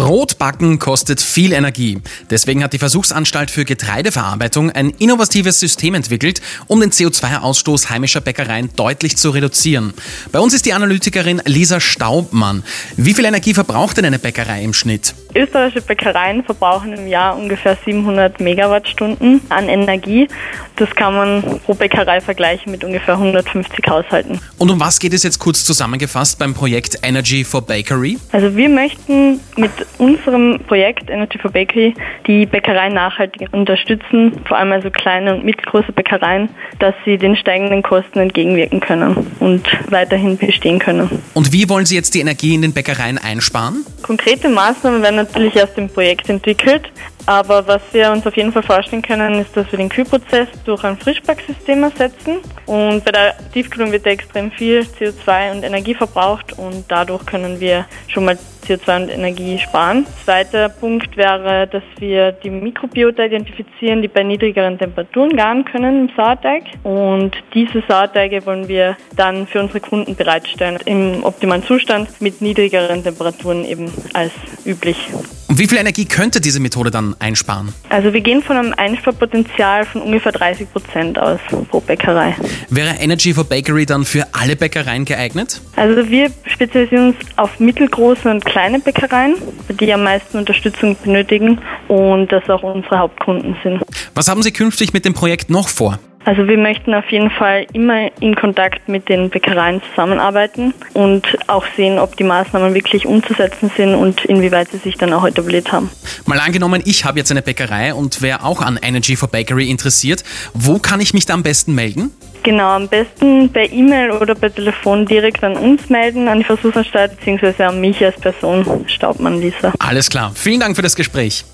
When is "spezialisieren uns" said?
86.46-87.16